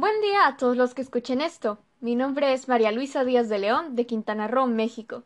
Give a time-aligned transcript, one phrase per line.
[0.00, 1.80] Buen día a todos los que escuchen esto.
[1.98, 5.24] Mi nombre es María Luisa Díaz de León, de Quintana Roo, México.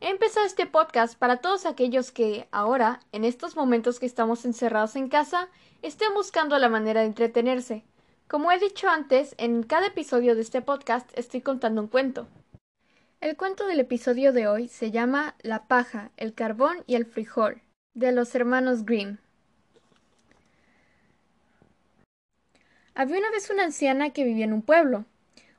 [0.00, 4.94] He empezado este podcast para todos aquellos que ahora, en estos momentos que estamos encerrados
[4.94, 5.48] en casa,
[5.82, 7.82] estén buscando la manera de entretenerse.
[8.28, 12.28] Como he dicho antes, en cada episodio de este podcast estoy contando un cuento.
[13.20, 17.62] El cuento del episodio de hoy se llama La paja, el carbón y el frijol,
[17.94, 19.18] de los hermanos Grimm.
[22.96, 25.04] Había una vez una anciana que vivía en un pueblo.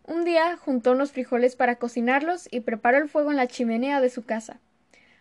[0.03, 4.09] Un día juntó unos frijoles para cocinarlos y preparó el fuego en la chimenea de
[4.09, 4.61] su casa.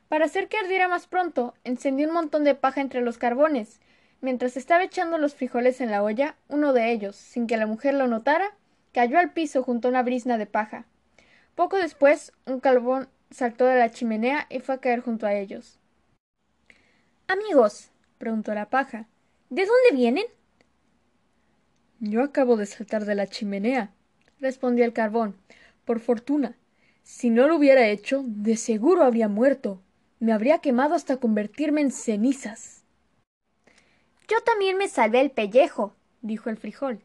[0.09, 3.81] Para hacer que ardiera más pronto, encendió un montón de paja entre los carbones.
[4.21, 7.95] Mientras estaba echando los frijoles en la olla, uno de ellos, sin que la mujer
[7.95, 8.55] lo notara,
[8.93, 10.85] cayó al piso junto a una brizna de paja.
[11.57, 15.81] Poco después, un carbón saltó de la chimenea y fue a caer junto a ellos.
[17.27, 19.09] Amigos, preguntó la paja,
[19.51, 20.27] ¿de dónde vienen?
[22.07, 23.91] Yo acabo de saltar de la chimenea,
[24.39, 25.37] respondió el carbón.
[25.87, 26.55] Por fortuna.
[27.03, 29.81] Si no lo hubiera hecho, de seguro habría muerto.
[30.21, 32.85] Me habría quemado hasta convertirme en cenizas.
[34.29, 37.01] Yo también me salvé el pellejo, dijo el frijol.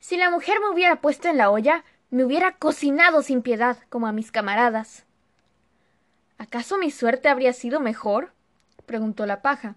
[0.00, 4.06] Si la mujer me hubiera puesto en la olla, me hubiera cocinado sin piedad, como
[4.06, 5.06] a mis camaradas.
[6.36, 8.34] ¿Acaso mi suerte habría sido mejor?
[8.84, 9.76] preguntó la paja.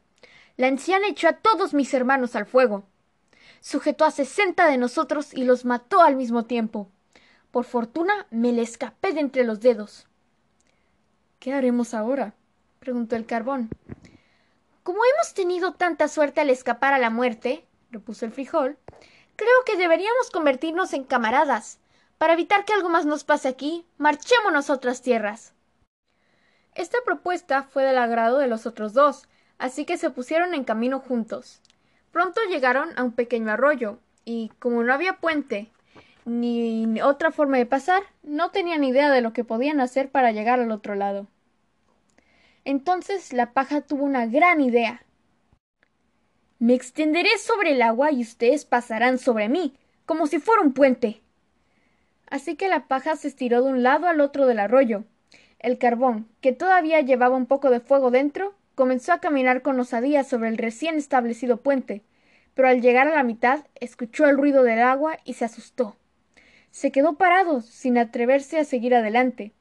[0.58, 2.84] La anciana echó a todos mis hermanos al fuego
[3.66, 6.88] sujetó a sesenta de nosotros y los mató al mismo tiempo.
[7.50, 10.06] Por fortuna me le escapé de entre los dedos.
[11.40, 12.36] ¿Qué haremos ahora?
[12.80, 13.70] preguntó el carbón.
[14.84, 18.78] Como hemos tenido tanta suerte al escapar a la muerte, repuso el frijol,
[19.36, 21.80] creo que deberíamos convertirnos en camaradas.
[22.20, 25.56] Para evitar que algo más nos pase aquí, marchémonos a otras tierras.
[26.76, 29.28] Esta propuesta fue del agrado de los otros dos,
[29.58, 31.64] así que se pusieron en camino juntos.
[32.16, 35.70] Pronto llegaron a un pequeño arroyo, y como no había puente
[36.24, 40.62] ni otra forma de pasar, no tenían idea de lo que podían hacer para llegar
[40.62, 41.28] al otro lado.
[42.64, 45.04] Entonces la paja tuvo una gran idea.
[46.58, 51.22] Me extenderé sobre el agua y ustedes pasarán sobre mí, como si fuera un puente.
[52.28, 55.04] Así que la paja se estiró de un lado al otro del arroyo.
[55.60, 60.24] El carbón, que todavía llevaba un poco de fuego dentro, comenzó a caminar con osadía
[60.24, 62.04] sobre el recién establecido puente,
[62.54, 65.96] pero al llegar a la mitad escuchó el ruido del agua y se asustó.
[66.72, 69.54] Se quedó parado, sin atreverse a seguir adelante.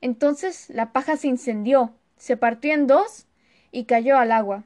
[0.00, 3.26] Entonces la paja se incendió, se partió en dos
[3.72, 4.64] y cayó al agua.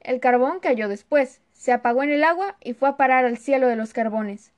[0.00, 3.68] El carbón cayó después, se apagó en el agua y fue a parar al cielo
[3.68, 4.52] de los carbones.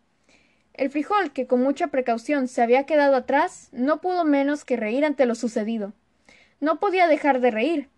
[0.75, 5.05] El frijol, que con mucha precaución se había quedado atrás, no pudo menos que reír
[5.05, 5.93] ante lo sucedido.
[6.61, 7.89] No podía dejar de reír,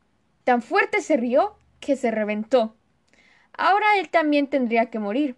[0.48, 2.74] Tan fuerte se rió que se reventó.
[3.52, 5.36] Ahora él también tendría que morir.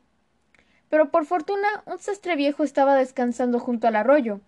[0.89, 4.41] Pero por fortuna un sastre viejo estaba descansando junto al arroyo.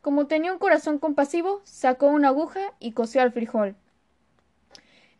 [0.00, 3.76] Como tenía un corazón compasivo, sacó una aguja y cosió al frijol.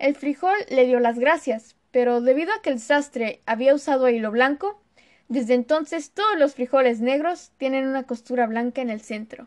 [0.01, 4.33] El frijol le dio las gracias, pero debido a que el sastre había usado hilo
[4.33, 4.83] blanco,
[5.29, 9.47] desde entonces todos los frijoles negros tienen una costura blanca en el centro.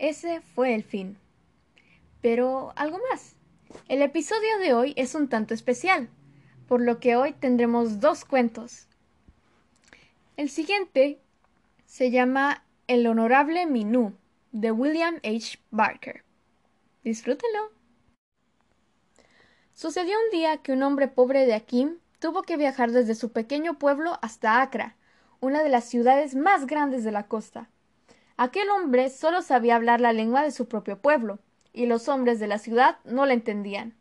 [0.00, 1.16] Ese fue el fin.
[2.20, 3.36] Pero algo más.
[3.88, 6.08] El episodio de hoy es un tanto especial,
[6.66, 8.88] por lo que hoy tendremos dos cuentos.
[10.36, 11.20] El siguiente
[11.86, 14.14] se llama El Honorable Minú,
[14.52, 15.58] de William H.
[15.70, 16.24] Barker.
[17.04, 17.70] Disfrútenlo.
[19.74, 23.78] Sucedió un día que un hombre pobre de Akim tuvo que viajar desde su pequeño
[23.78, 24.96] pueblo hasta Acra,
[25.40, 27.70] una de las ciudades más grandes de la costa.
[28.36, 31.38] Aquel hombre solo sabía hablar la lengua de su propio pueblo,
[31.72, 33.94] y los hombres de la ciudad no la entendían.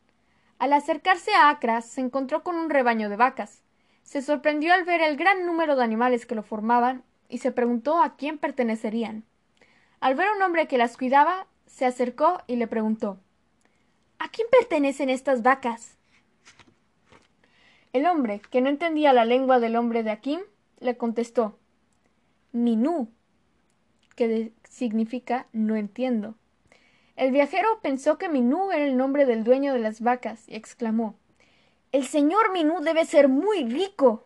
[0.57, 3.63] Al acercarse a Acra se encontró con un rebaño de vacas.
[4.03, 8.02] Se sorprendió al ver el gran número de animales que lo formaban y se preguntó
[8.02, 9.24] a quién pertenecerían.
[10.00, 13.19] Al ver a un hombre que las cuidaba, se acercó y le preguntó
[14.18, 15.97] ¿A quién pertenecen estas vacas?
[17.94, 20.42] El hombre, que no entendía la lengua del hombre de Akim,
[20.80, 21.57] le contestó
[22.51, 23.10] Minú,
[24.15, 26.36] que significa no entiendo.
[27.19, 31.16] El viajero pensó que Minú era el nombre del dueño de las vacas y exclamó
[31.92, 34.25] El señor Minú debe ser muy rico.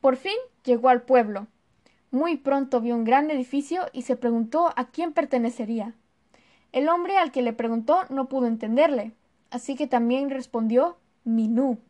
[0.00, 0.32] Por fin
[0.64, 1.46] llegó al pueblo.
[2.10, 5.94] Muy pronto vio un gran edificio y se preguntó a quién pertenecería.
[6.72, 9.12] El hombre al que le preguntó no pudo entenderle,
[9.50, 11.80] así que también respondió Minú.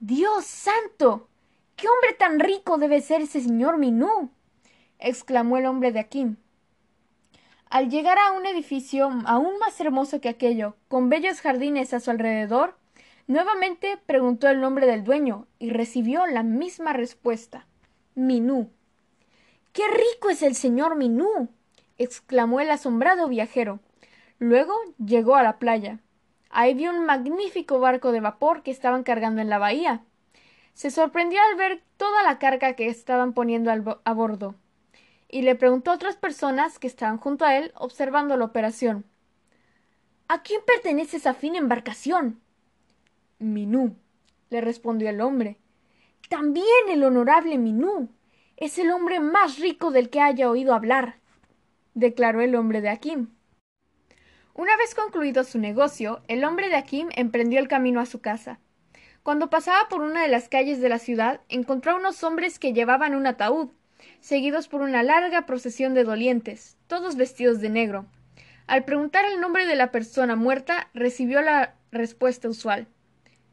[0.00, 1.30] Dios santo.
[1.76, 4.28] ¿Qué hombre tan rico debe ser ese señor Minú?
[4.98, 6.36] exclamó el hombre de Akim.
[7.72, 12.10] Al llegar a un edificio aún más hermoso que aquello, con bellos jardines a su
[12.10, 12.76] alrededor,
[13.26, 17.66] nuevamente preguntó el nombre del dueño y recibió la misma respuesta.
[18.14, 18.70] Minú.
[19.72, 21.48] ¡Qué rico es el señor Minú!
[21.96, 23.80] exclamó el asombrado viajero.
[24.38, 25.98] Luego llegó a la playa.
[26.50, 30.04] Ahí vio un magnífico barco de vapor que estaban cargando en la bahía.
[30.74, 33.70] Se sorprendió al ver toda la carga que estaban poniendo
[34.04, 34.56] a bordo,
[35.32, 39.04] y le preguntó a otras personas que estaban junto a él observando la operación.
[40.28, 42.40] ¿A quién pertenece esa fina embarcación?
[43.38, 43.96] Minú,
[44.50, 45.56] le respondió el hombre.
[46.28, 48.10] También el honorable Minú.
[48.58, 51.16] Es el hombre más rico del que haya oído hablar,
[51.94, 53.30] declaró el hombre de Akim.
[54.54, 58.60] Una vez concluido su negocio, el hombre de Akim emprendió el camino a su casa.
[59.22, 62.74] Cuando pasaba por una de las calles de la ciudad, encontró a unos hombres que
[62.74, 63.70] llevaban un ataúd,
[64.22, 68.06] seguidos por una larga procesión de dolientes, todos vestidos de negro.
[68.68, 72.86] Al preguntar el nombre de la persona muerta, recibió la respuesta usual.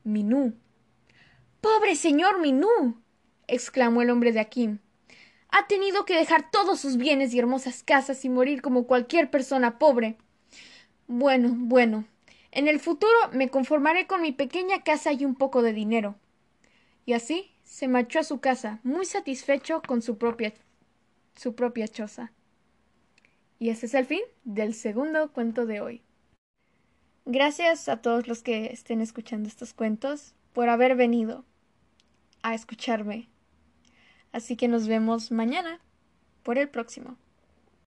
[0.04, 0.54] Minú.
[1.60, 3.02] ¡Pobre señor Minú!
[3.48, 4.78] exclamó el hombre de Akim.
[5.50, 9.80] Ha tenido que dejar todos sus bienes y hermosas casas y morir como cualquier persona
[9.80, 10.18] pobre.
[11.08, 12.06] Bueno, bueno.
[12.52, 16.16] En el futuro me conformaré con mi pequeña casa y un poco de dinero.
[17.10, 20.54] Y así se marchó a su casa, muy satisfecho con su propia
[21.36, 22.32] su propia choza.
[23.58, 26.04] Y ese es el fin del segundo cuento de hoy.
[27.26, 31.46] Gracias a todos los que estén escuchando estos cuentos por haber venido
[32.44, 33.28] a escucharme.
[34.32, 35.80] Así que nos vemos mañana
[36.44, 37.18] por el próximo.